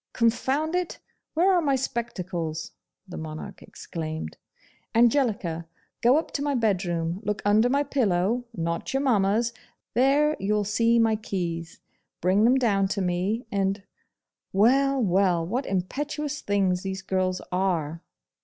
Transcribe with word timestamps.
'Confound 0.13 0.73
it! 0.73 0.97
where 1.35 1.53
are 1.53 1.61
my 1.61 1.75
spectacles?' 1.75 2.71
the 3.07 3.17
Monarch 3.17 3.61
exclaimed. 3.61 4.35
'Angelica! 4.95 5.67
go 6.01 6.17
up 6.17 6.29
into 6.31 6.41
my 6.41 6.55
bedroom, 6.55 7.19
look 7.23 7.39
under 7.45 7.69
my 7.69 7.83
pillow, 7.83 8.43
not 8.55 8.95
your 8.95 9.01
mamma's; 9.03 9.53
there 9.93 10.35
you'll 10.39 10.63
see 10.63 10.97
my 10.97 11.15
keys. 11.15 11.81
Bring 12.19 12.45
them 12.45 12.55
down 12.55 12.87
to 12.87 12.99
me, 13.03 13.45
and 13.51 13.83
Well, 14.51 14.99
well! 14.99 15.45
what 15.45 15.67
impetuous 15.67 16.41
things 16.41 16.81
these 16.81 17.03
girls 17.03 17.39
are! 17.51 18.01